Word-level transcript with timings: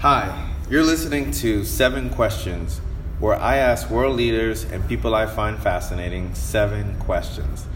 Hi, 0.00 0.50
you're 0.70 0.82
listening 0.82 1.30
to 1.30 1.62
Seven 1.62 2.08
Questions, 2.08 2.78
where 3.18 3.34
I 3.34 3.56
ask 3.56 3.90
world 3.90 4.16
leaders 4.16 4.64
and 4.64 4.88
people 4.88 5.14
I 5.14 5.26
find 5.26 5.58
fascinating 5.58 6.34
seven 6.34 6.98
questions. 7.00 7.66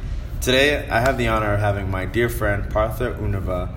Today, 0.41 0.89
I 0.89 1.01
have 1.01 1.19
the 1.19 1.29
honor 1.29 1.53
of 1.53 1.61
having 1.61 1.91
my 1.91 2.07
dear 2.07 2.31
friend 2.31 2.71
Partha 2.71 3.13
Unnava 3.21 3.75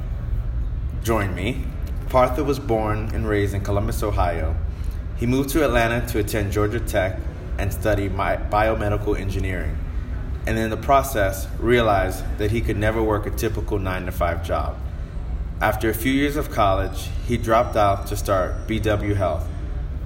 join 1.04 1.36
me. 1.36 1.66
Partha 2.08 2.42
was 2.42 2.58
born 2.58 3.10
and 3.14 3.28
raised 3.28 3.54
in 3.54 3.66
Columbus, 3.66 4.02
Ohio. 4.02 4.56
He 5.18 5.26
moved 5.26 5.50
to 5.50 5.66
Atlanta 5.66 6.08
to 6.14 6.20
attend 6.20 6.54
Georgia 6.54 6.80
Tech 6.80 7.20
and 7.58 7.74
study 7.74 8.08
biomedical 8.08 9.20
engineering, 9.20 9.78
and 10.46 10.58
in 10.58 10.70
the 10.70 10.78
process, 10.78 11.50
realized 11.60 12.24
that 12.38 12.52
he 12.52 12.62
could 12.62 12.78
never 12.78 13.04
work 13.04 13.26
a 13.26 13.32
typical 13.32 13.78
9 13.78 14.06
to 14.06 14.12
5 14.14 14.42
job. 14.42 14.78
After 15.60 15.90
a 15.90 15.94
few 15.96 16.12
years 16.12 16.36
of 16.36 16.52
college, 16.52 17.08
he 17.28 17.36
dropped 17.36 17.76
out 17.76 18.06
to 18.08 18.16
start 18.16 18.68
BW 18.68 19.16
Health, 19.16 19.48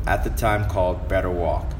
at 0.07 0.23
the 0.23 0.29
time 0.29 0.69
called 0.69 1.09
Better 1.09 1.29
Walk. 1.29 1.73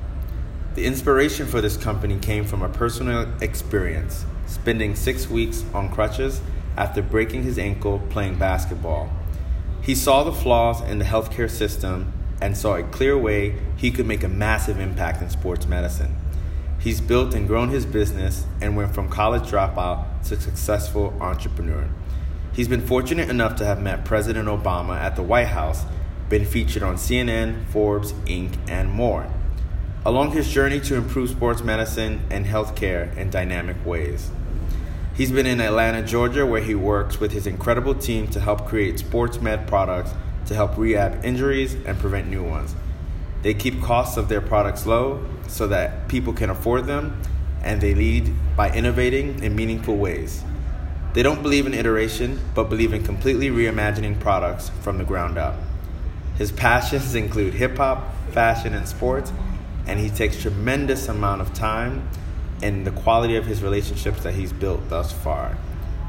The 0.76 0.86
inspiration 0.86 1.48
for 1.48 1.62
this 1.62 1.78
company 1.78 2.20
came 2.20 2.44
from 2.44 2.64
a 2.64 2.68
personal 2.68 3.32
experience, 3.42 4.26
spending 4.46 4.94
six 4.94 5.30
weeks 5.30 5.64
on 5.74 5.88
crutches 5.88 6.42
after 6.76 7.02
breaking 7.02 7.44
his 7.44 7.58
ankle 7.58 8.00
playing 8.10 8.38
basketball. 8.38 9.10
He 9.82 9.96
saw 9.96 10.26
the 10.26 10.34
flaws 10.34 10.82
in 10.82 11.00
the 11.00 11.06
healthcare 11.06 11.50
system 11.50 12.12
and 12.42 12.58
saw 12.58 12.76
a 12.76 12.84
clear 12.84 13.18
way 13.18 13.56
he 13.78 13.90
could 13.90 14.06
make 14.06 14.26
a 14.26 14.28
massive 14.28 14.82
impact 14.82 15.22
in 15.22 15.30
sports 15.30 15.66
medicine. 15.66 16.14
He's 16.78 17.00
built 17.00 17.34
and 17.34 17.48
grown 17.48 17.70
his 17.70 17.86
business 17.86 18.44
and 18.60 18.76
went 18.76 18.94
from 18.94 19.08
college 19.08 19.44
dropout 19.44 20.28
to 20.28 20.42
successful 20.42 21.16
entrepreneur. 21.22 21.88
He's 22.54 22.68
been 22.68 22.86
fortunate 22.86 23.30
enough 23.30 23.56
to 23.58 23.66
have 23.66 23.82
met 23.82 24.04
President 24.04 24.50
Obama 24.50 24.98
at 24.98 25.16
the 25.16 25.24
White 25.24 25.48
House, 25.48 25.86
been 26.28 26.46
featured 26.46 26.84
on 26.84 26.96
CNN, 26.96 27.66
Forbes, 27.68 28.12
Inc., 28.26 28.58
and 28.70 28.92
more. 28.92 29.32
Along 30.06 30.32
his 30.32 30.52
journey 30.52 30.82
to 30.82 30.96
improve 30.96 31.30
sports 31.30 31.64
medicine 31.64 32.26
and 32.30 32.46
healthcare 32.46 33.16
in 33.16 33.30
dynamic 33.30 33.78
ways. 33.86 34.32
He's 35.16 35.32
been 35.32 35.46
in 35.46 35.62
Atlanta, 35.62 36.06
Georgia, 36.06 36.46
where 36.46 36.62
he 36.62 36.76
works 36.76 37.22
with 37.22 37.32
his 37.32 37.48
incredible 37.48 37.96
team 37.96 38.28
to 38.30 38.40
help 38.42 38.66
create 38.66 39.00
sports 39.00 39.40
med 39.40 39.66
products 39.68 40.12
to 40.48 40.54
help 40.54 40.78
rehab 40.78 41.24
injuries 41.24 41.76
and 41.86 41.98
prevent 42.00 42.28
new 42.28 42.44
ones. 42.44 42.76
They 43.44 43.54
keep 43.54 43.82
costs 43.82 44.18
of 44.18 44.28
their 44.28 44.42
products 44.42 44.86
low 44.86 45.26
so 45.48 45.68
that 45.68 46.10
people 46.10 46.34
can 46.34 46.50
afford 46.50 46.86
them, 46.86 47.22
and 47.64 47.80
they 47.80 47.94
lead 47.94 48.34
by 48.58 48.74
innovating 48.74 49.42
in 49.42 49.56
meaningful 49.56 49.96
ways. 49.96 50.44
They 51.14 51.24
don't 51.24 51.42
believe 51.42 51.66
in 51.66 51.74
iteration, 51.74 52.40
but 52.56 52.70
believe 52.70 52.94
in 52.94 53.04
completely 53.04 53.50
reimagining 53.50 54.20
products 54.20 54.70
from 54.82 54.98
the 54.98 55.04
ground 55.04 55.38
up. 55.38 55.56
His 56.38 56.54
passions 56.54 57.16
include 57.16 57.54
hip 57.54 57.78
hop, 57.78 58.16
fashion, 58.32 58.74
and 58.74 58.88
sports, 58.88 59.34
and 59.88 60.00
he 60.00 60.10
takes 60.10 60.42
tremendous 60.42 61.10
amount 61.10 61.42
of 61.42 61.54
time 61.54 62.08
in 62.62 62.86
the 62.86 62.92
quality 62.92 63.36
of 63.36 63.46
his 63.46 63.62
relationships 63.62 64.24
that 64.24 64.36
he's 64.36 64.54
built 64.54 64.88
thus 64.90 65.12
far. 65.12 65.58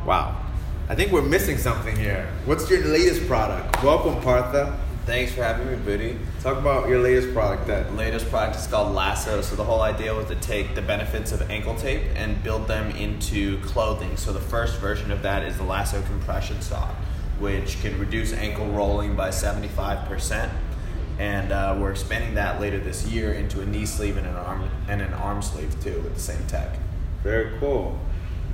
Wow. 0.07 0.41
I 0.89 0.95
think 0.95 1.11
we're 1.11 1.23
missing 1.23 1.59
something 1.59 1.97
here. 1.97 2.29
What's 2.45 2.71
your 2.71 2.85
latest 2.87 3.27
product? 3.27 3.83
Welcome, 3.83 4.23
Partha. 4.23 4.79
Thanks 5.05 5.35
for 5.35 5.43
having 5.43 5.69
me, 5.69 5.77
Booty. 5.85 6.17
Talk 6.43 6.59
about 6.59 6.89
your 6.89 7.01
latest 7.01 7.35
product. 7.35 7.67
That 7.67 7.97
latest 7.97 8.31
product 8.31 8.57
is 8.57 8.69
called 8.69 8.95
Lasso. 8.95 9.41
So 9.41 9.57
the 9.57 9.65
whole 9.65 9.81
idea 9.83 10.15
was 10.15 10.27
to 10.27 10.37
take 10.37 10.77
the 10.77 10.81
benefits 10.81 11.33
of 11.33 11.51
ankle 11.51 11.75
tape 11.75 12.03
and 12.15 12.41
build 12.45 12.69
them 12.69 12.91
into 12.93 13.61
clothing. 13.63 14.17
So 14.17 14.33
the 14.33 14.41
first 14.41 14.79
version 14.79 15.11
of 15.11 15.23
that 15.23 15.43
is 15.43 15.57
the 15.57 15.65
Lasso 15.65 16.01
compression 16.03 16.61
sock, 16.61 16.95
which 17.41 17.81
can 17.83 17.99
reduce 17.99 18.33
ankle 18.33 18.67
rolling 18.69 19.17
by 19.17 19.31
seventy 19.31 19.67
five 19.67 20.09
percent. 20.09 20.53
And 21.19 21.51
uh, 21.51 21.77
we're 21.81 21.91
expanding 21.91 22.35
that 22.35 22.61
later 22.61 22.79
this 22.79 23.05
year 23.05 23.33
into 23.33 23.61
a 23.61 23.67
knee 23.67 23.87
sleeve 23.87 24.17
and 24.17 24.27
an 24.27 24.37
arm 24.37 24.71
and 24.89 25.03
an 25.03 25.13
arm 25.15 25.43
sleeve 25.43 25.75
too 25.83 26.01
with 26.03 26.15
the 26.15 26.21
same 26.21 26.47
tech. 26.47 26.79
Very 27.25 27.59
cool. 27.59 27.99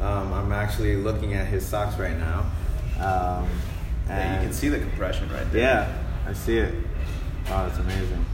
Um, 0.00 0.32
I'm 0.32 0.52
actually 0.52 0.96
looking 0.96 1.34
at 1.34 1.46
his 1.46 1.66
socks 1.66 1.98
right 1.98 2.16
now. 2.16 2.50
Um, 2.98 3.48
yeah, 4.06 4.40
you 4.40 4.46
can 4.46 4.54
see 4.54 4.70
the 4.70 4.78
compression 4.78 5.30
right 5.30 5.50
there. 5.52 5.60
Yeah. 5.60 6.04
I 6.28 6.34
see 6.34 6.58
it. 6.58 6.74
Wow, 7.48 7.66
that's 7.66 7.78
amazing. 7.78 8.26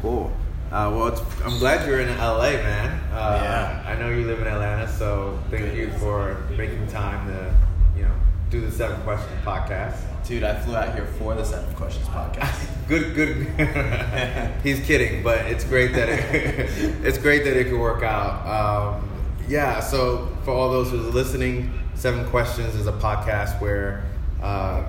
Cool. 0.00 0.32
Uh, 0.72 0.90
well, 0.90 1.26
I'm 1.44 1.58
glad 1.58 1.86
you're 1.86 2.00
in 2.00 2.08
LA, 2.16 2.52
man. 2.52 2.98
Uh, 3.12 3.40
yeah. 3.42 3.84
I 3.86 3.94
know 4.00 4.08
you 4.08 4.26
live 4.26 4.40
in 4.40 4.46
Atlanta, 4.46 4.90
so 4.90 5.38
thank 5.50 5.64
good. 5.64 5.76
you 5.76 5.90
for 5.98 6.42
making 6.56 6.86
time 6.86 7.28
to, 7.28 7.54
you 7.94 8.04
know, 8.04 8.14
do 8.48 8.62
the 8.62 8.70
Seven 8.70 8.98
Questions 9.02 9.38
podcast. 9.44 9.98
Dude, 10.26 10.44
I 10.44 10.58
flew 10.60 10.76
out 10.76 10.94
here 10.94 11.04
for 11.18 11.34
the 11.34 11.44
Seven 11.44 11.74
Questions 11.74 12.06
podcast. 12.08 12.70
good, 12.88 13.14
good. 13.14 13.46
He's 14.62 14.80
kidding, 14.86 15.22
but 15.22 15.44
it's 15.44 15.64
great 15.64 15.92
that 15.92 16.08
it, 16.08 16.70
it's 17.04 17.18
great 17.18 17.44
that 17.44 17.54
it 17.54 17.64
could 17.64 17.78
work 17.78 18.02
out. 18.02 18.46
Um, 18.46 19.10
yeah. 19.46 19.80
So 19.80 20.34
for 20.42 20.52
all 20.52 20.70
those 20.70 20.90
who 20.90 21.06
are 21.06 21.10
listening, 21.12 21.78
Seven 21.96 22.26
Questions 22.30 22.74
is 22.74 22.86
a 22.86 22.92
podcast 22.92 23.60
where. 23.60 24.04
Uh, 24.42 24.86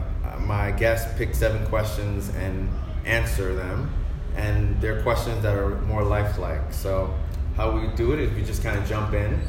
my 0.47 0.71
guests 0.71 1.11
pick 1.17 1.35
seven 1.35 1.65
questions 1.67 2.29
and 2.37 2.69
answer 3.05 3.53
them, 3.53 3.93
and 4.35 4.79
they're 4.81 5.01
questions 5.01 5.43
that 5.43 5.55
are 5.57 5.81
more 5.81 6.03
lifelike. 6.03 6.71
So 6.71 7.13
how 7.55 7.77
we 7.77 7.87
do 7.95 8.13
it 8.13 8.19
is 8.19 8.33
we 8.33 8.43
just 8.43 8.63
kind 8.63 8.77
of 8.79 8.87
jump 8.87 9.13
in, 9.13 9.39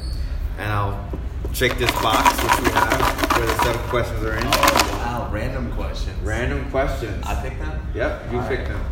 and 0.58 0.72
I'll 0.72 1.08
check 1.52 1.78
this 1.78 1.92
box 2.02 2.30
which 2.42 2.66
we 2.66 2.72
have 2.72 3.36
where 3.36 3.46
the 3.46 3.64
seven 3.64 3.80
questions 3.88 4.24
are 4.24 4.36
in. 4.36 4.44
Oh 4.44 4.98
wow! 4.98 5.30
Random 5.32 5.70
questions. 5.72 6.20
Random 6.22 6.68
questions. 6.70 7.24
I 7.24 7.48
pick 7.48 7.58
them. 7.58 7.80
Yep, 7.94 8.32
you 8.32 8.40
All 8.40 8.48
pick 8.48 8.58
right. 8.60 8.68
them. 8.68 8.84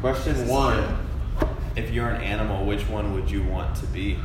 Question 0.00 0.48
one. 0.48 1.06
If 1.76 1.90
you're 1.92 2.08
an 2.08 2.20
animal, 2.20 2.66
which 2.66 2.82
one 2.88 3.14
would 3.14 3.30
you 3.30 3.44
want 3.44 3.76
to 3.76 3.86
be? 3.86 4.18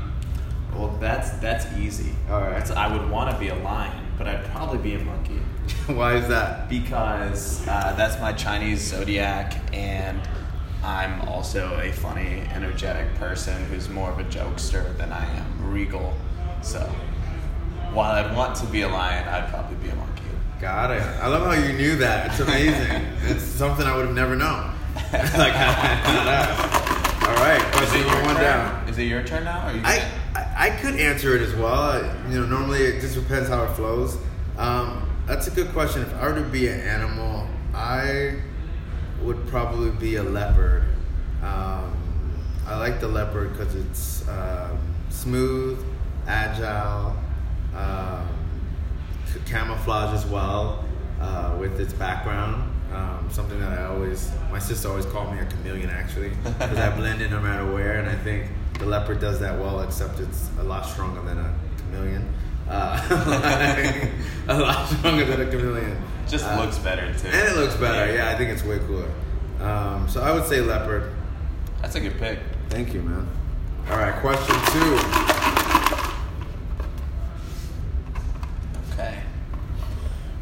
Well, 0.78 0.96
that's 1.00 1.32
that's 1.40 1.66
easy. 1.78 2.12
All 2.30 2.42
right. 2.42 2.70
I 2.72 2.92
would 2.92 3.10
want 3.10 3.32
to 3.32 3.40
be 3.40 3.50
a 3.50 3.56
lion, 3.56 4.06
but 4.18 4.28
I'd 4.28 4.44
probably 4.46 4.78
be 4.78 4.96
a 4.96 5.04
monkey. 5.04 5.40
Why 5.88 6.16
is 6.16 6.28
that? 6.28 6.70
Because 6.70 7.66
uh, 7.68 7.94
that's 7.98 8.20
my 8.20 8.34
Chinese 8.34 8.82
zodiac, 8.82 9.56
and 9.74 10.20
I'm 10.84 11.22
also 11.22 11.80
a 11.80 11.92
funny, 11.92 12.44
energetic 12.54 13.14
person 13.16 13.64
who's 13.66 13.90
more 13.90 14.12
of 14.12 14.20
a 14.20 14.24
jokester 14.26 14.96
than 14.98 15.12
I 15.12 15.26
am 15.26 15.72
regal. 15.72 16.14
So, 16.62 16.80
while 17.94 18.12
I'd 18.12 18.36
want 18.36 18.56
to 18.58 18.66
be 18.68 18.82
a 18.82 18.90
lion, 18.90 19.28
I'd 19.28 19.50
probably 19.50 19.78
be 19.78 19.90
a 19.90 19.96
monkey. 19.96 20.24
Got 20.60 20.92
it. 20.92 21.02
I 21.02 21.28
love 21.28 21.44
how 21.44 21.54
you 21.54 21.74
knew 21.74 21.96
that. 21.98 22.32
It's 22.32 22.40
amazing. 22.40 23.06
it's 23.24 23.44
something 23.44 23.86
I 23.86 23.96
would 23.96 24.06
have 24.06 24.16
never 24.16 24.36
known. 24.36 24.74
like, 25.14 25.54
all 27.26 27.36
right, 27.38 27.62
question 27.74 28.02
number 28.02 28.24
one 28.24 28.36
turn? 28.36 28.44
down. 28.44 28.90
Is 28.90 28.98
it 28.98 29.04
your 29.04 29.24
turn 29.24 29.44
now? 29.46 29.62
I, 29.84 30.08
I, 30.36 30.45
I 30.56 30.70
could 30.70 30.96
answer 30.96 31.36
it 31.36 31.42
as 31.42 31.54
well. 31.54 32.02
You 32.30 32.40
know, 32.40 32.46
normally 32.46 32.80
it 32.80 33.02
just 33.02 33.16
depends 33.16 33.50
how 33.50 33.64
it 33.66 33.76
flows. 33.76 34.18
Um, 34.58 35.10
that's 35.28 35.48
a 35.48 35.52
good 35.52 35.70
question. 35.74 36.02
If 36.02 36.14
I 36.16 36.30
were 36.30 36.36
to 36.36 36.42
be 36.42 36.68
an 36.68 36.80
animal, 36.80 37.48
I 37.74 38.40
would 39.22 39.46
probably 39.48 39.92
be 39.92 40.16
a 40.16 40.24
leopard. 40.24 40.84
Um, 41.44 41.94
I 42.66 42.78
like 42.78 43.02
the 43.02 43.08
leopard 43.08 43.52
because 43.52 43.76
it's 43.76 44.28
um, 44.30 44.80
smooth, 45.10 45.84
agile, 46.26 47.16
um, 47.76 48.28
camouflage 49.46 50.16
as 50.16 50.26
well 50.26 50.86
uh, 51.20 51.58
with 51.60 51.80
its 51.82 51.94
background. 51.94 52.72
Um, 52.94 53.28
something 53.30 53.60
that 53.60 53.78
I 53.78 53.86
always, 53.88 54.32
my 54.50 54.60
sister 54.60 54.88
always 54.88 55.06
called 55.06 55.34
me 55.34 55.40
a 55.40 55.46
chameleon 55.46 55.90
actually, 55.90 56.30
because 56.30 56.80
I 56.80 56.96
blend 56.96 57.22
in 57.22 57.30
no 57.30 57.42
matter 57.42 57.70
where, 57.74 57.98
and 58.00 58.08
I 58.08 58.16
think 58.16 58.46
the 58.80 58.86
leopard 58.86 59.20
does 59.20 59.40
that 59.40 59.60
well, 59.60 59.82
except 59.82 60.20
it's 60.20 60.50
a 60.60 60.64
lot 60.64 60.86
stronger 60.86 61.22
than 61.22 61.38
a 61.38 61.54
chameleon. 61.78 62.34
Uh, 62.68 63.08
a 64.48 64.60
lot 64.60 64.88
stronger 64.88 65.26
than 65.26 65.42
a 65.42 65.50
chameleon. 65.50 66.02
Just 66.28 66.46
uh, 66.46 66.60
looks 66.60 66.78
better 66.80 67.14
too. 67.18 67.28
And 67.28 67.50
it 67.50 67.56
looks 67.56 67.76
better. 67.76 68.14
Yeah, 68.14 68.30
I 68.30 68.36
think 68.36 68.52
it's 68.52 68.64
way 68.64 68.80
cooler. 68.80 69.10
Um, 69.62 70.08
so 70.10 70.22
I 70.22 70.32
would 70.32 70.46
say 70.46 70.62
leopard. 70.62 71.14
That's 71.82 71.96
a 71.96 72.00
good 72.00 72.18
pick. 72.18 72.40
Thank 72.70 72.94
you, 72.94 73.02
man. 73.02 73.28
All 73.90 73.98
right, 73.98 74.16
question 74.22 74.56
two. 74.72 74.98
Okay. 78.94 79.20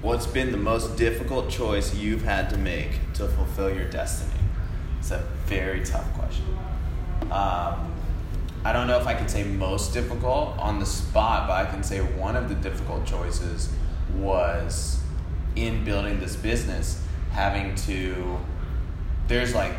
What's 0.02 0.26
been 0.26 0.52
the 0.52 0.58
most 0.58 0.96
difficult 0.96 1.50
choice 1.50 1.94
you've 1.94 2.24
had 2.24 2.50
to 2.52 2.58
make 2.58 2.92
to 3.16 3.28
fulfill 3.28 3.74
your 3.74 3.90
destiny? 3.90 4.32
It's 5.00 5.12
a 5.12 5.24
very 5.46 5.84
tough 5.84 6.12
question. 6.14 6.46
Um, 7.30 7.93
I 8.66 8.72
don't 8.72 8.88
know 8.88 8.98
if 8.98 9.08
I 9.08 9.14
can 9.14 9.28
say 9.28 9.44
most 9.44 9.94
difficult 9.94 10.58
on 10.58 10.80
the 10.80 10.86
spot, 10.86 11.48
but 11.48 11.54
I 11.54 11.70
can 11.70 11.84
say 11.84 12.00
one 12.00 12.36
of 12.36 12.48
the 12.48 12.56
difficult 12.56 13.06
choices 13.06 13.70
was 14.16 15.02
in 15.56 15.84
building 15.84 16.20
this 16.20 16.36
business, 16.36 17.02
having 17.32 17.76
to, 17.76 18.40
there's 19.28 19.54
like 19.54 19.74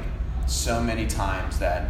so 0.46 0.82
many 0.82 1.06
times 1.06 1.58
that 1.58 1.88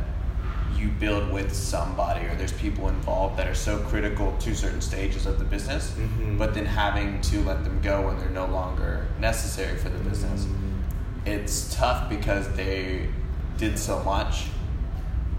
you 0.77 0.89
build 0.89 1.33
with 1.33 1.55
somebody 1.55 2.27
or 2.27 2.35
there's 2.35 2.53
people 2.53 2.89
involved 2.89 3.37
that 3.39 3.47
are 3.47 3.55
so 3.55 3.79
critical 3.79 4.37
to 4.39 4.55
certain 4.55 4.81
stages 4.81 5.27
of 5.27 5.39
the 5.39 5.45
business, 5.45 5.93
mm-hmm. 5.93 6.37
but 6.37 6.55
then 6.55 6.67
having 6.67 7.21
to 7.23 7.41
let 7.43 7.65
them 7.65 7.81
go 7.83 8.07
when 8.07 8.19
they're 8.19 8.31
no 8.31 8.47
longer 8.47 9.07
necessary 9.19 9.77
for 9.79 9.89
the 9.89 9.99
business. 10.09 10.45
Mm-hmm. 10.45 11.27
it's 11.27 11.75
tough 11.75 12.09
because 12.09 12.49
they 12.55 13.09
did 13.57 13.79
so 13.79 14.03
much, 14.03 14.47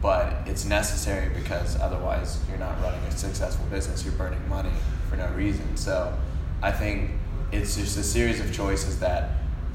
but 0.02 0.36
it's 0.46 0.66
necessary 0.66 1.30
because 1.34 1.80
otherwise 1.80 2.40
you're 2.50 2.58
not 2.58 2.82
running 2.82 3.00
a 3.02 3.12
successful 3.12 3.66
business. 3.68 4.04
You're 4.04 4.14
burning 4.14 4.48
money 4.48 4.72
for 5.10 5.16
no 5.16 5.28
reason. 5.30 5.78
So 5.78 6.16
I 6.62 6.72
think 6.72 7.12
it's 7.52 7.76
just 7.76 7.98
a 7.98 8.04
series 8.04 8.40
of 8.40 8.54
choices 8.54 9.00
that 9.00 9.32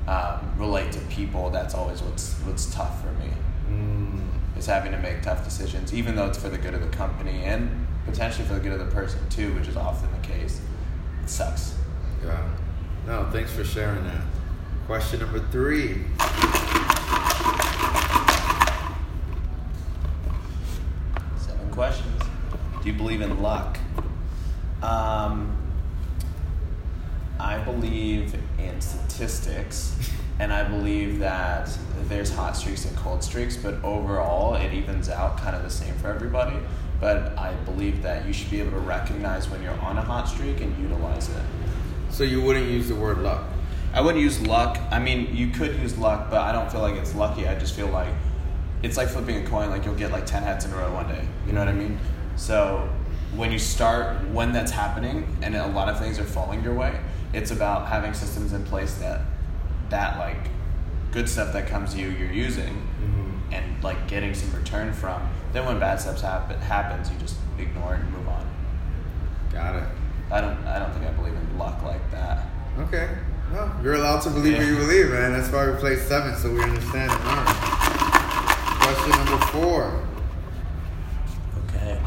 um, 0.07 0.55
relate 0.59 0.93
to 0.93 1.01
people. 1.03 1.51
That's 1.51 1.75
always 1.75 2.03
what's 2.03 2.35
what's 2.41 2.73
tough 2.75 3.01
for 3.03 3.13
me. 3.13 3.31
Mm. 3.69 4.59
Is 4.59 4.67
having 4.67 4.93
to 4.93 4.99
make 4.99 5.23
tough 5.23 5.45
decisions, 5.45 5.95
even 5.95 6.17
though 6.17 6.27
it's 6.27 6.39
for 6.39 6.49
the 6.49 6.59
good 6.59 6.75
of 6.75 6.81
the 6.81 6.97
company 6.97 7.45
and 7.45 7.87
potentially 8.05 8.47
for 8.47 8.55
the 8.55 8.61
good 8.61 8.73
of 8.73 8.79
the 8.79 8.93
person 8.95 9.19
too, 9.31 9.55
which 9.55 9.69
is 9.69 9.77
often 9.77 10.11
the 10.21 10.27
case. 10.27 10.61
It 11.23 11.31
sucks. 11.31 11.75
Yeah. 12.25 12.49
No, 13.07 13.29
thanks 13.33 13.53
for 13.53 13.65
sharing 13.65 14.05
that. 14.05 14.23
Question 14.87 15.21
number 15.21 15.39
three. 15.51 16.05
Seven 21.39 21.71
questions. 21.71 22.23
Do 22.80 22.80
you 22.91 22.97
believe 22.97 23.21
in 23.21 23.41
luck? 23.41 23.79
Um, 24.83 25.57
I 27.39 27.59
believe 27.59 28.35
in 28.59 28.81
statistics, 28.81 29.97
and 30.39 30.53
I 30.53 30.65
believe 30.65 31.21
that 31.21 31.71
there's 32.09 32.31
hot 32.31 32.57
streaks 32.57 32.85
and 32.85 32.97
cold 32.97 33.23
streaks, 33.23 33.57
but 33.57 33.83
overall 33.85 34.55
it 34.55 34.73
evens 34.73 35.09
out 35.09 35.39
kind 35.39 35.55
of 35.55 35.63
the 35.63 35.71
same 35.71 35.95
for 35.97 36.09
everybody. 36.09 36.57
But 37.01 37.39
I 37.39 37.55
believe 37.65 38.03
that 38.03 38.27
you 38.27 38.33
should 38.33 38.51
be 38.51 38.61
able 38.61 38.73
to 38.73 38.79
recognize 38.79 39.49
when 39.49 39.63
you're 39.63 39.79
on 39.81 39.97
a 39.97 40.03
hot 40.03 40.29
streak 40.29 40.61
and 40.61 40.77
utilize 40.83 41.31
it. 41.31 41.43
So 42.11 42.25
you 42.25 42.43
wouldn't 42.43 42.69
use 42.69 42.89
the 42.89 42.95
word 42.95 43.19
luck. 43.19 43.45
I 43.95 44.01
wouldn't 44.01 44.23
use 44.23 44.41
luck. 44.47 44.79
I 44.91 44.99
mean, 44.99 45.35
you 45.35 45.49
could 45.49 45.77
use 45.81 45.97
luck, 45.97 46.29
but 46.31 46.41
I 46.41 46.53
don't 46.53 46.71
feel 46.71 46.83
like 46.83 46.97
it's 46.97 47.15
lucky. 47.15 47.47
I 47.47 47.59
just 47.59 47.75
feel 47.75 47.89
like 47.89 48.13
it's 48.83 48.97
like 48.97 49.09
flipping 49.09 49.47
a 49.47 49.49
coin. 49.49 49.71
Like 49.71 49.85
you'll 49.85 49.95
get 49.95 50.11
like 50.11 50.27
ten 50.27 50.43
heads 50.43 50.65
in 50.65 50.73
a 50.73 50.77
row 50.77 50.93
one 50.93 51.09
day. 51.09 51.27
You 51.47 51.53
know 51.53 51.61
what 51.61 51.69
I 51.69 51.73
mean? 51.73 51.99
So 52.41 52.89
when 53.37 53.53
you 53.53 53.59
start, 53.59 54.27
when 54.31 54.53
that's 54.53 54.73
happening, 54.73 55.37
and 55.43 55.55
a 55.55 55.67
lot 55.69 55.91
of 55.91 55.99
things 55.99 56.19
are 56.19 56.25
falling 56.25 56.65
your 56.65 56.73
way, 56.73 56.99
it's 57.35 57.51
about 57.51 57.87
having 57.87 58.15
systems 58.15 58.55
in 58.55 58.65
place 58.65 58.95
that 58.95 59.21
that 59.91 60.19
like 60.19 60.49
good 61.13 61.29
stuff 61.29 61.53
that 61.53 61.67
comes 61.69 61.93
to 61.95 62.01
you 62.01 62.09
you're 62.09 62.33
using 62.33 62.87
Mm-hmm. 63.01 63.53
and 63.55 63.85
like 63.85 64.09
getting 64.09 64.33
some 64.35 64.51
return 64.59 64.93
from. 64.93 65.21
Then 65.53 65.67
when 65.67 65.79
bad 65.79 66.01
stuff 66.01 66.21
happen, 66.21 66.59
happens, 66.61 67.11
you 67.11 67.19
just 67.19 67.37
ignore 67.59 67.95
it 67.95 68.01
and 68.01 68.11
move 68.13 68.29
on. 68.29 68.47
Got 69.53 69.77
it. 69.77 69.85
I 70.31 70.41
don't. 70.41 70.57
I 70.67 70.79
don't 70.79 70.93
think 70.93 71.05
I 71.07 71.11
believe 71.11 71.35
in 71.35 71.59
luck 71.59 71.83
like 71.83 72.11
that. 72.13 72.47
Okay. 72.79 73.09
Well, 73.53 73.71
you're 73.83 73.95
allowed 73.95 74.21
to 74.23 74.31
believe 74.31 74.57
what 74.59 74.67
you 74.67 74.77
believe, 74.77 75.11
man. 75.11 75.33
That's 75.33 75.53
why 75.53 75.71
we 75.71 75.77
play 75.77 75.97
seven, 75.97 76.35
so 76.37 76.53
we 76.53 76.63
understand. 76.63 77.11
Question 78.81 79.11
number 79.25 79.45
four. 79.47 80.07
Okay. 81.69 81.99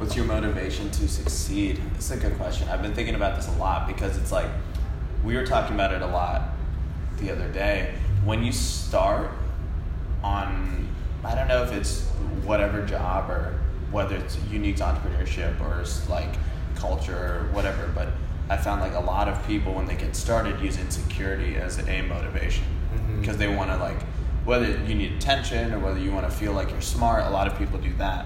What's 0.00 0.16
your 0.16 0.24
motivation 0.24 0.90
to 0.92 1.06
succeed? 1.06 1.78
It's 1.94 2.10
a 2.10 2.16
good 2.16 2.34
question. 2.38 2.66
I've 2.70 2.80
been 2.80 2.94
thinking 2.94 3.16
about 3.16 3.36
this 3.36 3.48
a 3.48 3.52
lot 3.58 3.86
because 3.86 4.16
it's 4.16 4.32
like 4.32 4.48
we 5.22 5.36
were 5.36 5.44
talking 5.44 5.74
about 5.74 5.92
it 5.92 6.00
a 6.00 6.06
lot 6.06 6.40
the 7.18 7.30
other 7.30 7.46
day. 7.48 7.92
When 8.24 8.42
you 8.42 8.50
start 8.50 9.30
on, 10.24 10.88
I 11.22 11.34
don't 11.34 11.48
know 11.48 11.62
if 11.64 11.72
it's 11.72 12.06
whatever 12.44 12.84
job 12.86 13.28
or 13.28 13.60
whether 13.90 14.16
it's 14.16 14.38
unique 14.50 14.76
to 14.76 14.84
entrepreneurship 14.84 15.60
or 15.60 15.84
like 16.10 16.34
culture 16.76 17.14
or 17.48 17.52
whatever, 17.52 17.86
but 17.94 18.08
I 18.48 18.56
found 18.56 18.80
like 18.80 18.94
a 18.94 19.00
lot 19.00 19.28
of 19.28 19.46
people 19.46 19.74
when 19.74 19.84
they 19.84 19.96
get 19.96 20.16
started 20.16 20.58
use 20.60 20.78
insecurity 20.78 21.56
as 21.56 21.78
a 21.78 22.00
motivation 22.02 22.64
Mhm. 22.94 23.20
because 23.20 23.36
they 23.36 23.54
want 23.54 23.70
to 23.70 23.76
like 23.76 24.00
whether 24.46 24.66
you 24.66 24.94
need 24.94 25.12
attention 25.12 25.74
or 25.74 25.78
whether 25.78 25.98
you 26.00 26.10
want 26.10 26.24
to 26.24 26.32
feel 26.34 26.54
like 26.54 26.70
you're 26.70 26.80
smart. 26.80 27.26
A 27.26 27.30
lot 27.30 27.46
of 27.46 27.58
people 27.58 27.78
do 27.78 27.92
that. 27.98 28.24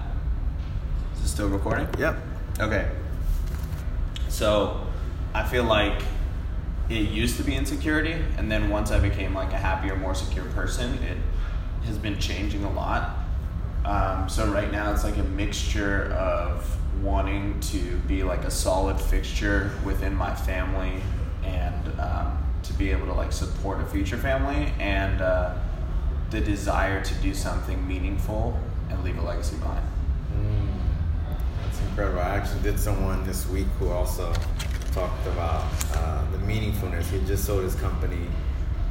Still 1.35 1.49
recording? 1.49 1.85
Yep. 1.99 2.15
Okay. 2.61 2.89
So 4.29 4.87
I 5.33 5.43
feel 5.43 5.65
like 5.65 6.01
it 6.87 7.09
used 7.09 7.35
to 7.35 7.43
be 7.43 7.53
insecurity, 7.53 8.13
and 8.37 8.49
then 8.49 8.69
once 8.69 8.89
I 8.89 9.01
became 9.01 9.33
like 9.33 9.51
a 9.51 9.57
happier, 9.57 9.97
more 9.97 10.15
secure 10.15 10.45
person, 10.51 10.93
it 11.03 11.17
has 11.87 11.97
been 11.97 12.17
changing 12.19 12.63
a 12.63 12.71
lot. 12.71 13.17
Um, 13.83 14.29
so 14.29 14.45
right 14.45 14.71
now 14.71 14.93
it's 14.93 15.03
like 15.03 15.17
a 15.17 15.23
mixture 15.23 16.05
of 16.13 16.77
wanting 17.03 17.59
to 17.59 17.97
be 18.07 18.23
like 18.23 18.45
a 18.45 18.51
solid 18.51 18.97
fixture 18.97 19.71
within 19.83 20.15
my 20.15 20.33
family 20.33 21.01
and 21.43 21.99
um, 21.99 22.37
to 22.63 22.71
be 22.75 22.91
able 22.91 23.07
to 23.07 23.13
like 23.13 23.33
support 23.33 23.81
a 23.81 23.85
future 23.87 24.15
family 24.15 24.71
and 24.79 25.19
uh, 25.19 25.53
the 26.29 26.39
desire 26.39 27.03
to 27.03 27.13
do 27.15 27.33
something 27.33 27.85
meaningful 27.85 28.57
and 28.89 29.03
leave 29.03 29.17
a 29.17 29.21
legacy 29.21 29.57
behind. 29.57 29.85
Incredible. 31.95 32.19
I 32.19 32.35
actually 32.35 32.61
did 32.61 32.77
someone 32.77 33.25
this 33.25 33.47
week 33.47 33.67
who 33.79 33.87
also 33.87 34.33
talked 34.91 35.25
about 35.27 35.63
uh, 35.93 36.29
the 36.31 36.37
meaningfulness. 36.39 37.05
He 37.05 37.25
just 37.25 37.45
sold 37.45 37.63
his 37.63 37.75
company, 37.75 38.27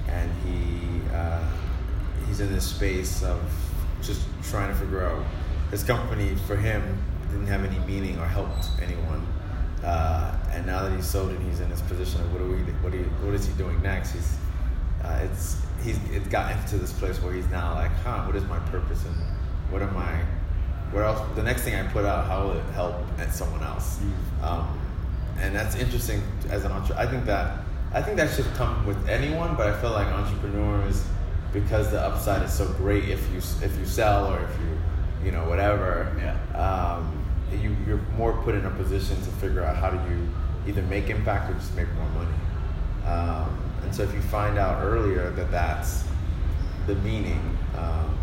and 0.08 0.32
he 0.42 1.06
uh, 1.14 1.46
he's 2.26 2.40
in 2.40 2.50
this 2.50 2.64
space 2.64 3.22
of 3.22 3.42
just 4.00 4.22
trying 4.44 4.72
to 4.72 4.74
figure 4.74 5.04
out 5.04 5.22
his 5.70 5.84
company 5.84 6.34
for 6.46 6.56
him 6.56 6.98
didn't 7.30 7.46
have 7.46 7.62
any 7.62 7.78
meaning 7.80 8.18
or 8.18 8.24
helped 8.24 8.70
anyone. 8.80 9.26
Uh, 9.84 10.38
and 10.52 10.64
now 10.64 10.88
that 10.88 10.96
he's 10.96 11.06
sold 11.06 11.30
it, 11.30 11.38
he's 11.40 11.60
in 11.60 11.68
this 11.68 11.82
position 11.82 12.22
of 12.22 12.32
what 12.32 12.40
are 12.40 12.48
we, 12.48 12.56
what, 12.56 12.94
are 12.94 12.96
you, 12.96 13.04
what 13.20 13.34
is 13.34 13.44
he 13.44 13.52
doing 13.58 13.82
next? 13.82 14.12
He's 14.12 14.34
uh, 15.04 15.20
it's 15.24 15.58
he's 15.82 15.98
it's 16.10 16.28
gotten 16.28 16.56
to 16.68 16.78
this 16.78 16.94
place 16.94 17.20
where 17.20 17.34
he's 17.34 17.50
now 17.50 17.74
like, 17.74 17.92
huh, 18.02 18.24
what 18.24 18.34
is 18.34 18.44
my 18.44 18.60
purpose 18.60 19.04
and 19.04 19.14
what 19.68 19.82
am 19.82 19.94
I? 19.94 20.24
What 20.94 21.02
else? 21.02 21.20
The 21.34 21.42
next 21.42 21.62
thing 21.62 21.74
I 21.74 21.82
put 21.88 22.04
out, 22.04 22.26
how 22.26 22.44
will 22.44 22.52
it 22.52 22.64
help 22.66 22.94
someone 23.30 23.64
else? 23.64 23.98
Um, 24.40 24.78
and 25.40 25.52
that's 25.52 25.74
interesting 25.74 26.22
as 26.50 26.64
an 26.64 26.70
entrepreneur. 26.70 27.02
I 27.02 27.10
think 27.10 27.24
that 27.26 27.58
I 27.92 28.00
think 28.00 28.16
that 28.16 28.32
should 28.32 28.46
come 28.54 28.86
with 28.86 29.08
anyone, 29.08 29.56
but 29.56 29.66
I 29.66 29.80
feel 29.80 29.90
like 29.90 30.06
entrepreneurs, 30.06 31.04
because 31.52 31.90
the 31.90 32.00
upside 32.00 32.42
is 32.42 32.52
so 32.52 32.66
great 32.74 33.08
if 33.08 33.20
you 33.32 33.38
if 33.38 33.76
you 33.76 33.84
sell 33.84 34.32
or 34.32 34.38
if 34.38 34.50
you 34.60 35.26
you 35.26 35.32
know 35.32 35.48
whatever. 35.48 36.14
Yeah. 36.16 36.36
Um, 36.56 37.24
you 37.50 37.76
you're 37.88 38.02
more 38.16 38.32
put 38.44 38.54
in 38.54 38.64
a 38.64 38.70
position 38.70 39.16
to 39.16 39.30
figure 39.42 39.64
out 39.64 39.76
how 39.76 39.90
do 39.90 40.10
you 40.10 40.28
either 40.68 40.82
make 40.82 41.10
impact 41.10 41.50
or 41.50 41.54
just 41.54 41.74
make 41.74 41.92
more 41.94 42.08
money. 42.10 42.36
Um, 43.04 43.58
and 43.82 43.92
so 43.92 44.04
if 44.04 44.14
you 44.14 44.22
find 44.22 44.58
out 44.58 44.80
earlier 44.82 45.30
that 45.30 45.50
that's 45.50 46.04
the 46.86 46.94
meaning, 46.96 47.58
um, 47.76 48.16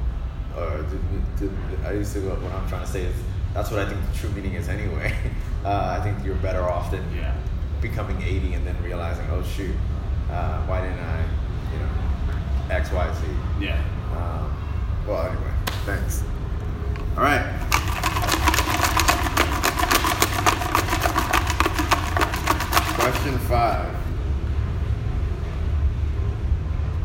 the, 0.91 1.45
the, 1.45 1.87
I 1.87 1.93
used 1.93 2.13
to 2.13 2.19
go, 2.21 2.29
what 2.35 2.51
I'm 2.53 2.67
trying 2.67 2.85
to 2.85 2.91
say 2.91 3.03
is 3.03 3.15
that's 3.53 3.71
what 3.71 3.79
I 3.79 3.85
think 3.89 3.99
the 4.11 4.17
true 4.17 4.29
meaning 4.31 4.53
is 4.53 4.67
anyway. 4.69 5.13
Uh, 5.63 5.95
I 5.99 6.03
think 6.03 6.25
you're 6.25 6.33
better 6.37 6.63
off 6.63 6.89
than 6.89 7.03
Yeah. 7.15 7.35
becoming 7.81 8.19
80 8.19 8.55
and 8.55 8.65
then 8.65 8.75
realizing, 8.81 9.27
oh 9.29 9.43
shoot, 9.43 9.75
uh, 10.31 10.59
why 10.65 10.81
didn't 10.81 10.97
I, 10.97 11.21
you 11.71 11.77
know, 11.77 12.75
X, 12.75 12.91
Y, 12.91 13.13
Z. 13.13 13.27
Yeah. 13.63 13.77
Um, 14.11 14.51
well, 15.07 15.27
anyway, 15.27 15.51
thanks. 15.85 16.23
All 17.15 17.21
right. 17.21 17.45
Question 22.97 23.37
five. 23.39 23.95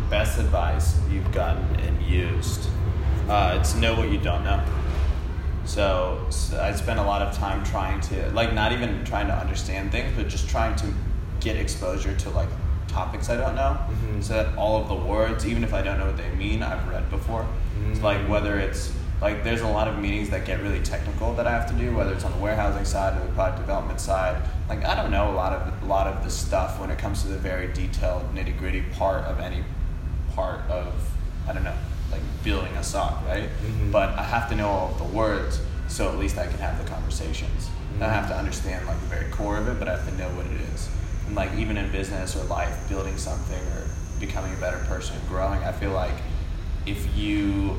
best 0.08 0.38
advice 0.38 0.98
you've 1.10 1.30
gotten 1.32 1.64
and 1.80 2.00
used? 2.02 2.68
Uh, 3.28 3.58
it's 3.60 3.74
know 3.74 3.94
what 3.94 4.10
you 4.10 4.18
don't 4.18 4.44
know. 4.44 4.62
So, 5.64 6.24
so 6.30 6.60
I 6.60 6.72
spend 6.72 7.00
a 7.00 7.02
lot 7.02 7.22
of 7.22 7.36
time 7.36 7.64
trying 7.64 8.00
to, 8.02 8.30
like, 8.30 8.52
not 8.52 8.70
even 8.72 9.04
trying 9.04 9.26
to 9.26 9.34
understand 9.34 9.90
things, 9.90 10.12
but 10.16 10.28
just 10.28 10.48
trying 10.48 10.76
to 10.76 10.86
get 11.40 11.56
exposure 11.56 12.14
to 12.16 12.30
like 12.30 12.48
topics 12.88 13.28
I 13.28 13.36
don't 13.36 13.54
know. 13.54 13.78
Mhm. 13.90 14.22
So 14.22 14.34
that 14.34 14.56
all 14.56 14.80
of 14.80 14.88
the 14.88 14.94
words, 14.94 15.46
even 15.46 15.62
if 15.64 15.74
I 15.74 15.82
don't 15.82 15.98
know 15.98 16.06
what 16.06 16.16
they 16.16 16.30
mean, 16.30 16.62
I've 16.62 16.86
read 16.88 17.10
before. 17.10 17.44
Mm. 17.78 17.96
So 17.96 18.02
like 18.02 18.28
whether 18.28 18.58
it's 18.58 18.92
like 19.20 19.44
there's 19.44 19.60
a 19.60 19.68
lot 19.68 19.86
of 19.88 19.98
meetings 19.98 20.30
that 20.30 20.44
get 20.44 20.62
really 20.62 20.80
technical 20.80 21.34
that 21.34 21.46
I 21.46 21.50
have 21.50 21.66
to 21.68 21.74
do, 21.74 21.94
whether 21.94 22.12
it's 22.12 22.24
on 22.24 22.32
the 22.32 22.38
warehousing 22.38 22.84
side 22.84 23.16
or 23.18 23.26
the 23.26 23.32
product 23.32 23.58
development 23.58 24.00
side. 24.00 24.42
Like 24.68 24.84
I 24.84 24.94
don't 24.94 25.10
know 25.10 25.30
a 25.30 25.36
lot 25.36 25.52
of 25.52 25.82
a 25.82 25.86
lot 25.86 26.06
of 26.06 26.24
the 26.24 26.30
stuff 26.30 26.80
when 26.80 26.90
it 26.90 26.98
comes 26.98 27.22
to 27.22 27.28
the 27.28 27.38
very 27.38 27.68
detailed 27.72 28.34
nitty 28.34 28.58
gritty 28.58 28.82
part 28.98 29.24
of 29.24 29.40
any 29.40 29.62
part 30.34 30.60
of 30.70 30.86
I 31.48 31.52
don't 31.52 31.64
know 31.64 31.74
like 32.12 32.20
building 32.44 32.72
a 32.76 32.82
sock, 32.82 33.24
right? 33.26 33.48
Mhm. 33.64 33.92
But 33.92 34.10
I 34.18 34.22
have 34.22 34.48
to 34.50 34.56
know 34.56 34.68
all 34.68 34.90
of 34.92 34.98
the 34.98 35.04
words, 35.16 35.60
so 35.88 36.08
at 36.08 36.18
least 36.18 36.38
I 36.38 36.46
can 36.46 36.58
have 36.58 36.82
the 36.82 36.88
conversations. 36.88 37.68
I 37.96 38.00
don't 38.00 38.10
have 38.10 38.28
to 38.28 38.36
understand 38.36 38.86
like 38.86 39.00
the 39.00 39.06
very 39.06 39.30
core 39.30 39.56
of 39.56 39.68
it, 39.68 39.78
but 39.78 39.88
I 39.88 39.92
have 39.96 40.06
to 40.08 40.14
know 40.16 40.28
what 40.30 40.46
it 40.46 40.60
is. 40.74 40.88
And 41.26 41.34
like 41.34 41.54
even 41.56 41.76
in 41.76 41.90
business 41.90 42.36
or 42.36 42.44
life, 42.44 42.88
building 42.88 43.16
something 43.16 43.60
or 43.72 43.84
becoming 44.20 44.52
a 44.52 44.56
better 44.56 44.78
person, 44.86 45.16
growing, 45.28 45.62
I 45.64 45.72
feel 45.72 45.92
like 45.92 46.14
if 46.86 47.16
you 47.16 47.76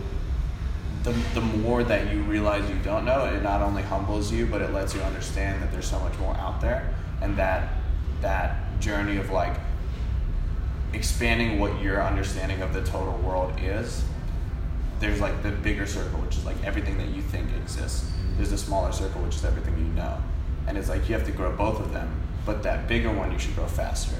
the, 1.03 1.11
the 1.33 1.41
more 1.41 1.83
that 1.85 2.11
you 2.11 2.21
realize 2.23 2.67
you 2.69 2.75
don't 2.83 3.05
know, 3.05 3.23
it 3.25 3.41
not 3.41 3.61
only 3.61 3.81
humbles 3.81 4.29
you, 4.31 4.45
but 4.45 4.61
it 4.61 4.73
lets 4.73 4.93
you 4.93 4.99
understand 5.01 5.61
that 5.61 5.71
there's 5.71 5.87
so 5.87 5.99
much 5.99 6.17
more 6.19 6.35
out 6.35 6.59
there, 6.59 6.93
and 7.21 7.37
that 7.37 7.69
that 8.21 8.77
journey 8.81 9.15
of 9.17 9.29
like 9.29 9.55
expanding 10.93 11.59
what 11.59 11.79
your 11.81 12.03
understanding 12.03 12.61
of 12.61 12.73
the 12.73 12.81
total 12.83 13.13
world 13.19 13.53
is, 13.61 14.03
there's 14.99 15.21
like 15.21 15.43
the 15.43 15.51
bigger 15.51 15.85
circle, 15.85 16.19
which 16.19 16.35
is 16.37 16.45
like 16.45 16.61
everything 16.63 16.97
that 16.97 17.09
you 17.09 17.21
think 17.21 17.49
exists. 17.55 18.09
There's 18.35 18.51
a 18.51 18.57
smaller 18.57 18.91
circle, 18.91 19.21
which 19.21 19.35
is 19.35 19.45
everything 19.45 19.77
you 19.77 19.93
know. 19.93 20.17
And 20.67 20.77
it's 20.77 20.89
like 20.89 21.07
you 21.07 21.15
have 21.15 21.25
to 21.25 21.31
grow 21.31 21.55
both 21.55 21.79
of 21.79 21.93
them, 21.93 22.09
but 22.45 22.63
that 22.63 22.87
bigger 22.87 23.11
one 23.11 23.31
you 23.31 23.39
should 23.39 23.55
grow 23.55 23.67
faster. 23.67 24.15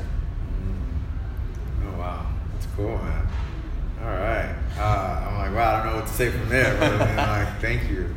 Oh 1.84 2.00
wow, 2.00 2.26
that's 2.54 2.68
cool, 2.76 2.98
man. 2.98 3.28
All 4.02 4.08
right, 4.08 4.56
uh, 4.78 5.28
I'm 5.28 5.38
like, 5.38 5.56
wow, 5.56 5.74
I 5.74 5.84
don't 5.84 5.94
know 5.94 6.00
what 6.00 6.08
to 6.08 6.14
say 6.14 6.30
from 6.32 6.48
there, 6.50 6.78
but 6.80 7.02
I'm 7.02 7.46
like, 7.46 7.60
thank 7.60 7.90
you. 7.90 8.16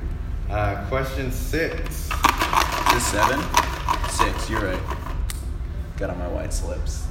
Uh, 0.49 0.85
question 0.89 1.33
six. 1.33 2.11
Is 2.95 3.07
seven? 3.07 3.41
Six. 4.11 4.51
You're 4.51 4.63
right. 4.63 4.83
Got 5.97 6.11
on 6.11 6.19
my 6.19 6.29
white 6.29 6.53
slips. 6.53 7.07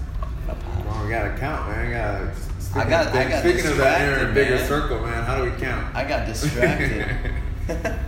Well, 0.46 1.03
we 1.03 1.10
gotta 1.10 1.38
count, 1.38 1.70
man. 1.70 1.88
We 1.88 1.94
gotta. 1.94 2.34
Speaking, 2.70 2.82
I 2.82 2.90
got- 2.90 3.08
of, 3.08 3.16
I 3.16 3.30
got 3.30 3.40
speaking 3.40 3.66
of 3.66 3.78
that 3.78 4.00
distracted, 4.00 4.34
bigger 4.36 4.56
man. 4.58 4.68
circle, 4.68 5.00
man, 5.02 5.24
how 5.24 5.38
do 5.38 5.44
we 5.50 5.52
count? 5.58 5.96
I 5.96 6.04
got 6.08 6.28
distracted. 6.28 7.34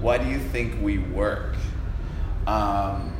Why 0.00 0.18
do 0.18 0.26
you 0.28 0.40
think 0.40 0.82
we 0.82 0.98
work? 0.98 1.54
Um, 2.48 3.14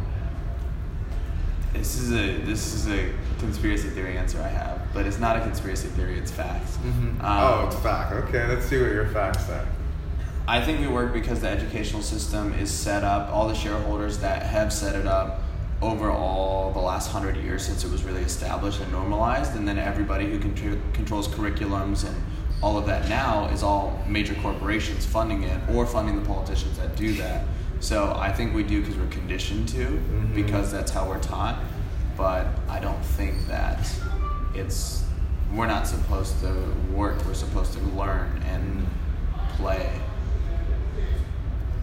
this 1.73 1.97
is 2.01 2.11
a 2.13 2.39
this 2.45 2.75
is 2.75 2.89
a 2.89 3.13
conspiracy 3.39 3.91
theory 3.91 4.17
answer 4.19 4.41
I 4.43 4.49
have, 4.49 4.81
but 4.93 5.07
it's 5.07 5.21
not 5.21 5.37
a 5.37 5.41
conspiracy 5.41 5.87
theory. 5.89 6.19
It's 6.19 6.33
facts. 6.33 6.77
Mhm. 6.79 7.23
Um, 7.23 7.25
oh, 7.25 7.67
it's 7.69 7.77
fact. 7.77 8.13
Okay, 8.13 8.47
let's 8.49 8.67
see 8.67 8.81
what 8.83 8.91
your 8.91 9.07
facts 9.07 9.49
are. 9.51 9.67
I 10.49 10.61
think 10.65 10.81
we 10.81 10.89
work 10.89 11.13
because 11.13 11.41
the 11.43 11.49
educational 11.49 12.03
system 12.03 12.55
is 12.55 12.73
set 12.73 13.05
up, 13.05 13.29
all 13.33 13.47
the 13.47 13.55
shareholders 13.55 14.19
that 14.19 14.43
have 14.43 14.73
set 14.73 14.97
it 14.97 15.07
up 15.07 15.43
over 15.81 16.11
all 16.11 16.73
the 16.73 16.79
last 16.81 17.11
hundred 17.11 17.37
years 17.37 17.65
since 17.65 17.85
it 17.85 17.91
was 17.91 18.03
really 18.05 18.23
established 18.23 18.81
and 18.81 18.91
normalized, 18.93 19.55
and 19.57 19.67
then 19.67 19.79
everybody 19.79 20.29
who 20.29 20.39
contr- 20.39 20.81
controls 20.95 21.29
curriculums 21.29 22.05
and 22.07 22.17
all 22.63 22.77
of 22.77 22.87
that 22.87 23.09
now 23.09 23.47
is 23.49 23.63
all 23.63 24.03
major 24.09 24.35
corporations 24.43 25.07
funding 25.07 25.45
it 25.45 25.61
or 25.71 25.87
funding 25.87 26.17
the 26.21 26.27
politicians 26.27 26.77
that 26.79 26.97
do 26.97 27.13
that. 27.15 27.45
So 27.81 28.13
I 28.19 28.33
think 28.33 28.53
we 28.55 28.65
do 28.65 28.81
because 28.81 28.97
we're 28.97 29.07
conditioned 29.07 29.69
to, 29.69 29.87
Mhm. 29.87 30.35
because 30.35 30.73
that's 30.73 30.91
how 30.91 31.07
we're 31.09 31.21
taught. 31.21 31.61
But 32.17 32.47
I 32.69 32.81
don't 32.81 33.01
think 33.05 33.47
that 33.47 33.89
it's 34.55 35.05
we're 35.55 35.69
not 35.69 35.87
supposed 35.87 36.41
to 36.41 36.53
work. 36.93 37.25
We're 37.25 37.33
supposed 37.35 37.73
to 37.75 37.81
learn 37.97 38.43
and 38.51 38.87
play. 39.57 39.89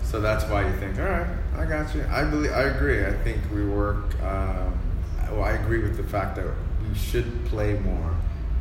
So 0.04 0.20
that's 0.22 0.44
why 0.46 0.68
you 0.68 0.74
think, 0.78 1.00
all 1.00 1.06
right, 1.06 1.28
I 1.58 1.66
got 1.66 1.94
you. 1.96 2.06
I 2.12 2.24
believe, 2.26 2.52
I 2.52 2.64
agree. 2.64 3.06
I 3.06 3.14
think 3.24 3.42
we 3.54 3.66
work. 3.66 4.14
Um, 4.22 4.78
well, 5.32 5.44
I 5.44 5.52
agree 5.54 5.82
with 5.82 5.98
the 5.98 6.04
fact 6.04 6.36
that 6.36 6.46
we 6.88 6.96
should 6.96 7.46
play 7.46 7.74
more, 7.80 8.16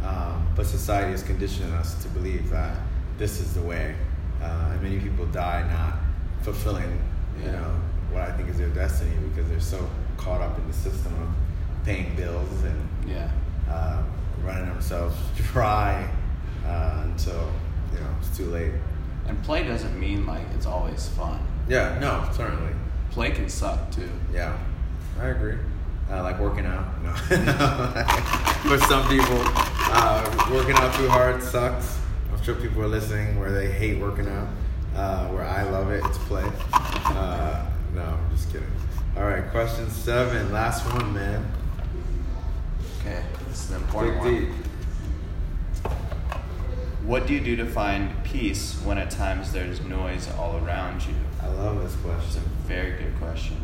um, 0.05 0.47
but 0.57 0.67
society 0.67 1.13
is 1.13 1.23
conditioning 1.23 1.73
us 1.75 2.03
to 2.03 2.09
believe 2.11 2.49
that 2.51 2.77
this 3.19 3.41
is 3.41 3.55
the 3.55 3.61
way, 3.63 3.95
uh, 4.43 4.71
and 4.73 4.83
many 4.83 4.99
people 4.99 5.27
die 5.27 5.63
not 5.71 5.99
fulfilling, 6.43 6.99
you 7.41 7.51
know, 7.51 7.75
what 8.11 8.23
I 8.23 8.33
think 8.33 8.49
is 8.49 8.59
their 8.59 8.69
destiny 8.71 9.11
because 9.35 9.49
they're 9.51 9.61
so 9.61 9.89
caught 10.17 10.41
up 10.41 10.57
in 10.59 10.67
the 10.67 10.73
system 10.73 11.13
of 11.23 11.85
paying 11.85 12.15
bills 12.17 12.63
and 12.65 12.89
Yeah. 13.09 13.29
uh, 13.71 14.03
running 14.43 14.67
themselves 14.67 15.17
dry 15.37 16.09
uh, 16.67 17.03
until 17.05 17.51
you 17.93 18.01
know 18.01 18.07
it's 18.21 18.37
too 18.37 18.47
late. 18.47 18.73
And 19.27 19.43
play 19.43 19.65
doesn't 19.65 19.99
mean 19.99 20.27
like 20.27 20.43
it's 20.55 20.67
always 20.67 21.09
fun. 21.09 21.39
Yeah, 21.69 21.99
no, 21.99 22.29
certainly. 22.35 22.73
Play 23.14 23.30
can 23.30 23.49
suck 23.49 23.92
too. 23.92 24.11
Yeah, 24.33 24.59
I 25.21 25.26
agree. 25.28 25.54
Uh, 26.11 26.25
like 26.25 26.40
working 26.40 26.66
out. 26.66 27.00
No. 27.00 27.12
For 28.68 28.78
some 28.87 29.09
people, 29.09 29.40
uh, 29.47 30.50
working 30.52 30.75
out 30.75 30.92
too 30.97 31.09
hard 31.09 31.40
sucks. 31.40 31.97
I'm 32.33 32.42
sure 32.42 32.56
people 32.56 32.83
are 32.83 32.88
listening 32.88 33.38
where 33.38 33.52
they 33.52 33.71
hate 33.71 34.00
working 34.00 34.26
out. 34.26 34.49
Uh, 34.97 35.28
where 35.28 35.44
I 35.44 35.62
love 35.62 35.92
it, 35.92 36.04
it's 36.04 36.18
play. 36.18 36.42
Uh, 36.73 37.64
no, 37.94 38.02
I'm 38.02 38.30
just 38.33 38.50
kidding. 38.52 38.66
All 39.16 39.23
right, 39.23 39.49
question 39.52 39.88
seven, 39.90 40.50
last 40.52 40.85
one, 40.92 41.14
man. 41.14 41.47
Okay, 42.99 43.23
this 43.49 43.64
is 43.66 43.71
an 43.71 43.76
important 43.76 44.25
Dig 44.25 44.33
one. 44.35 44.44
deep. 44.44 45.92
What 47.04 47.28
do 47.28 47.35
you 47.35 47.40
do 47.40 47.54
to 47.56 47.66
find 47.66 48.11
peace 48.25 48.75
when 48.83 48.99
at 48.99 49.12
times 49.12 49.52
there's 49.52 49.80
noise 49.83 50.28
all 50.37 50.56
around 50.64 51.06
you? 51.06 51.14
I 51.45 51.49
love 51.53 51.83
this 51.83 51.93
It's 51.93 52.03
question. 52.03 52.43
a 52.43 52.67
very 52.67 52.93
good 52.93 53.15
question. 53.19 53.57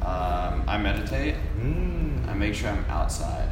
Um, 0.00 0.64
I 0.66 0.78
meditate. 0.78 1.36
Mm. 1.60 2.28
I 2.28 2.34
make 2.34 2.54
sure 2.54 2.70
I'm 2.70 2.84
outside 2.88 3.48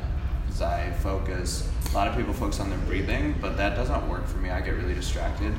because 0.47 0.63
I 0.63 0.91
focus. 0.95 1.71
A 1.93 1.95
lot 1.95 2.09
of 2.09 2.17
people 2.17 2.33
focus 2.33 2.59
on 2.61 2.71
their 2.71 2.79
breathing, 2.81 3.37
but 3.41 3.57
that 3.57 3.77
doesn't 3.77 4.09
work 4.09 4.27
for 4.27 4.39
me. 4.39 4.51
I 4.51 4.61
get 4.61 4.75
really 4.75 4.95
distracted. 4.95 5.53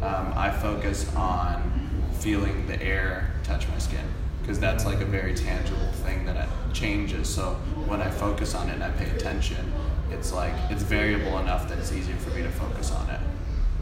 Um, 0.00 0.32
I 0.36 0.50
focus 0.50 1.14
on 1.16 2.02
feeling 2.20 2.66
the 2.66 2.80
air 2.82 3.30
touch 3.44 3.68
my 3.68 3.78
skin 3.78 4.04
because 4.40 4.58
that's 4.58 4.84
like 4.86 5.00
a 5.00 5.04
very 5.04 5.34
tangible 5.34 5.92
thing 6.04 6.24
that 6.24 6.36
it 6.36 6.48
changes. 6.72 7.28
So 7.28 7.54
when 7.86 8.00
I 8.00 8.10
focus 8.10 8.54
on 8.54 8.70
it 8.70 8.74
and 8.74 8.84
I 8.84 8.90
pay 8.90 9.10
attention, 9.10 9.70
it's 10.10 10.32
like 10.32 10.54
it's 10.70 10.82
variable 10.82 11.38
enough 11.38 11.68
that 11.68 11.78
it's 11.78 11.92
easier 11.92 12.16
for 12.16 12.30
me 12.30 12.42
to 12.42 12.50
focus 12.50 12.90
on 12.92 13.10
it. 13.10 13.20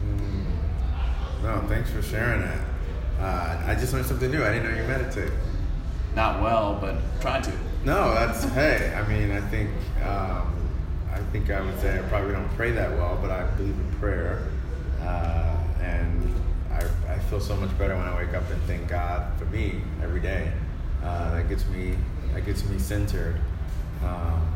Mm. 0.03 1.43
No, 1.43 1.67
thanks 1.69 1.89
for 1.89 2.01
sharing 2.01 2.41
that. 2.41 2.59
Uh, 3.19 3.63
I 3.65 3.75
just 3.75 3.93
learned 3.93 4.05
something 4.05 4.29
new. 4.29 4.43
I 4.43 4.53
didn't 4.53 4.71
know 4.71 4.81
you 4.81 4.87
meditate. 4.87 5.31
Not 6.15 6.41
well, 6.41 6.77
but 6.79 6.95
try 7.19 7.41
to. 7.41 7.51
No, 7.83 8.13
that's 8.13 8.43
hey. 8.43 8.93
I 8.95 9.07
mean, 9.07 9.31
I 9.31 9.41
think 9.41 9.69
um, 10.03 10.55
I 11.11 11.19
think 11.31 11.49
I 11.49 11.61
would 11.61 11.79
say 11.79 11.97
I 11.97 12.01
probably 12.03 12.31
don't 12.31 12.49
pray 12.49 12.71
that 12.71 12.91
well, 12.91 13.17
but 13.21 13.31
I 13.31 13.45
believe 13.55 13.73
in 13.73 13.91
prayer, 13.99 14.47
uh, 15.01 15.57
and 15.81 16.33
I, 16.71 16.83
I 17.07 17.19
feel 17.19 17.39
so 17.39 17.55
much 17.55 17.75
better 17.77 17.95
when 17.95 18.05
I 18.05 18.15
wake 18.15 18.33
up 18.33 18.49
and 18.51 18.61
thank 18.63 18.87
God 18.87 19.37
for 19.39 19.45
me 19.45 19.81
every 20.03 20.19
day. 20.19 20.51
Uh, 21.03 21.35
that 21.35 21.49
gets 21.49 21.65
me 21.67 21.95
that 22.33 22.45
gets 22.45 22.63
me 22.65 22.77
centered, 22.77 23.39
um, 24.03 24.47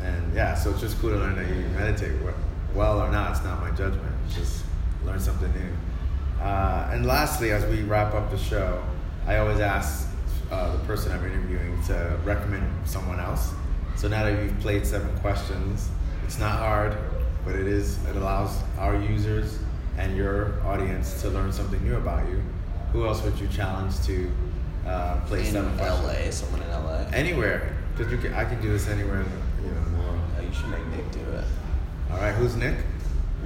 and 0.00 0.34
yeah. 0.34 0.54
So 0.54 0.70
it's 0.70 0.80
just 0.80 0.98
cool 1.00 1.10
to 1.10 1.16
learn 1.16 1.36
that 1.36 1.48
you 1.48 1.62
meditate 1.76 2.12
well 2.74 3.00
or 3.00 3.10
not. 3.10 3.32
It's 3.32 3.44
not 3.44 3.60
my 3.60 3.70
judgment. 3.70 4.12
It's 4.26 4.36
just 4.36 4.64
learn 5.04 5.20
something 5.20 5.52
new. 5.52 5.72
Uh, 6.40 6.90
and 6.92 7.04
lastly, 7.06 7.52
as 7.52 7.64
we 7.66 7.82
wrap 7.82 8.14
up 8.14 8.30
the 8.30 8.38
show, 8.38 8.82
I 9.26 9.38
always 9.38 9.60
ask 9.60 10.08
uh, 10.50 10.72
the 10.72 10.82
person 10.84 11.12
I'm 11.12 11.24
interviewing 11.24 11.82
to 11.84 12.18
recommend 12.24 12.64
someone 12.88 13.20
else. 13.20 13.52
So 13.96 14.08
now 14.08 14.24
that 14.24 14.42
you've 14.42 14.58
played 14.60 14.86
seven 14.86 15.14
questions, 15.18 15.88
it's 16.24 16.38
not 16.38 16.58
hard, 16.58 16.96
but 17.44 17.54
it 17.54 17.66
is. 17.66 18.02
It 18.06 18.16
allows 18.16 18.58
our 18.78 18.98
users 18.98 19.58
and 19.98 20.16
your 20.16 20.60
audience 20.64 21.20
to 21.22 21.28
learn 21.28 21.52
something 21.52 21.82
new 21.84 21.96
about 21.96 22.26
you. 22.28 22.42
Who 22.92 23.06
else 23.06 23.22
would 23.22 23.38
you 23.38 23.46
challenge 23.48 24.00
to 24.06 24.30
uh, 24.86 25.20
play 25.26 25.40
In 25.40 25.52
seven 25.52 25.76
questions? 25.76 26.06
LA, 26.06 26.30
someone 26.30 26.62
in 26.62 26.70
LA. 26.70 27.04
Anywhere, 27.12 27.76
because 27.94 28.10
you 28.10 28.18
can, 28.18 28.32
I 28.32 28.44
can 28.44 28.60
do 28.62 28.72
this 28.72 28.88
anywhere 28.88 29.20
in 29.20 29.26
the, 29.28 29.68
you 29.68 29.74
know, 29.74 29.84
the 29.84 29.96
world. 30.02 30.20
Oh, 30.38 30.42
you 30.42 30.52
should 30.54 30.70
make 30.70 30.86
Nick 30.86 31.10
do 31.12 31.20
it. 31.20 31.44
All 32.10 32.18
right, 32.18 32.34
who's 32.34 32.56
Nick? 32.56 32.76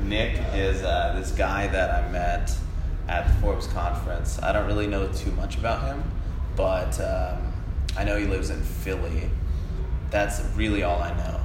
Nick 0.05 0.41
is 0.55 0.83
uh, 0.83 1.15
this 1.19 1.33
guy 1.33 1.67
that 1.67 2.05
I 2.05 2.09
met 2.11 2.57
at 3.09 3.27
the 3.29 3.35
Forbes 3.41 3.67
conference. 3.69 4.41
I 4.43 4.53
don't 4.53 4.67
really 4.67 4.87
know 4.87 5.09
too 5.13 5.31
much 5.33 5.57
about 5.57 5.85
him, 5.87 6.03
but 6.57 6.99
um, 7.01 7.53
I 7.97 8.05
know 8.05 8.17
he 8.17 8.27
lives 8.27 8.51
in 8.51 8.61
Philly. 8.63 9.31
That's 10.11 10.41
really 10.57 10.83
all 10.83 11.01
I 11.03 11.15
know 11.17 11.41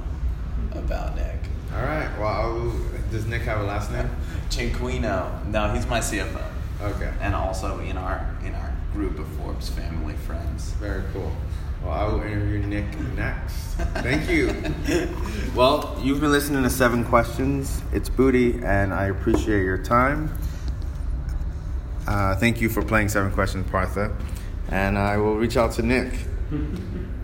about 0.72 1.16
Nick. 1.16 1.38
All 1.74 1.82
right. 1.82 2.08
Well, 2.18 2.72
does 3.10 3.26
Nick 3.26 3.42
have 3.42 3.60
a 3.60 3.64
last 3.64 3.90
name? 3.92 4.08
Cinquino. 4.48 5.44
No, 5.46 5.68
he's 5.72 5.86
my 5.86 6.00
CFO, 6.00 6.42
Okay. 6.82 7.12
and 7.20 7.34
also 7.34 7.78
in 7.80 7.96
our 7.96 8.28
in 8.44 8.54
our 8.54 8.72
group 8.92 9.18
of 9.18 9.26
Forbes 9.28 9.68
family 9.68 10.14
friends. 10.14 10.72
Very 10.74 11.02
cool. 11.12 11.30
Well, 11.82 11.92
I 11.92 12.04
will 12.12 12.20
interview 12.22 12.58
Nick 12.58 12.98
next. 13.16 13.52
Thank 14.02 14.28
you. 14.28 14.52
well, 15.54 15.98
you've 16.02 16.20
been 16.20 16.32
listening 16.32 16.62
to 16.64 16.70
Seven 16.70 17.04
Questions. 17.04 17.82
It's 17.92 18.08
Booty, 18.08 18.60
and 18.62 18.92
I 18.92 19.06
appreciate 19.06 19.62
your 19.64 19.78
time. 19.78 20.30
Uh, 22.10 22.34
thank 22.34 22.60
you 22.60 22.68
for 22.68 22.82
playing 22.82 23.08
Seven 23.08 23.30
Questions, 23.30 23.70
Partha. 23.70 24.12
And 24.68 24.98
I 24.98 25.16
will 25.16 25.36
reach 25.36 25.56
out 25.56 25.70
to 25.74 25.82
Nick. 25.82 26.12